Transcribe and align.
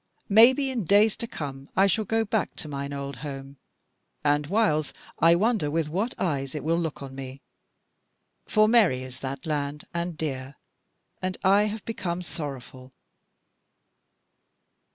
Maybe 0.29 0.71
in 0.71 0.83
days 0.83 1.15
to 1.17 1.27
come 1.27 1.69
I 1.75 1.85
shall 1.85 2.05
go 2.05 2.25
back 2.25 2.55
to 2.55 2.67
mine 2.67 2.91
old 2.91 3.17
home; 3.17 3.57
and 4.23 4.47
whiles 4.47 4.95
I 5.19 5.35
wonder 5.35 5.69
with 5.69 5.89
what 5.89 6.15
eyes 6.19 6.55
it 6.55 6.63
will 6.63 6.79
look 6.79 7.03
on 7.03 7.13
me. 7.13 7.39
For 8.47 8.67
merry 8.67 9.03
is 9.03 9.19
that 9.19 9.45
land, 9.45 9.85
and 9.93 10.17
dear; 10.17 10.55
and 11.21 11.37
I 11.43 11.65
have 11.65 11.85
become 11.85 12.23
sorrowful." 12.23 12.93